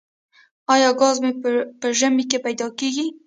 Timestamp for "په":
1.81-1.87